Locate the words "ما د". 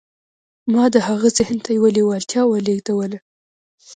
0.73-0.95